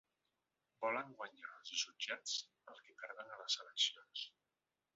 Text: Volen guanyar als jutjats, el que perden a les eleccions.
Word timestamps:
Volen 0.85 1.11
guanyar 1.19 1.51
als 1.59 1.75
jutjats, 1.83 2.39
el 2.73 2.81
que 2.87 2.97
perden 3.05 3.33
a 3.35 3.39
les 3.43 3.61
eleccions. 3.67 4.27